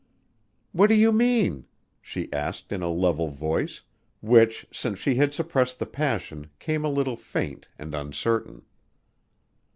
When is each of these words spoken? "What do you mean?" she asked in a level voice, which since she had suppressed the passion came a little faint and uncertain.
"What 0.71 0.87
do 0.87 0.95
you 0.95 1.11
mean?" 1.11 1.67
she 2.01 2.33
asked 2.33 2.71
in 2.71 2.81
a 2.81 2.89
level 2.89 3.27
voice, 3.27 3.81
which 4.19 4.65
since 4.71 4.97
she 4.97 5.13
had 5.13 5.31
suppressed 5.31 5.77
the 5.77 5.85
passion 5.85 6.49
came 6.57 6.83
a 6.83 6.89
little 6.89 7.15
faint 7.15 7.67
and 7.77 7.93
uncertain. 7.93 8.63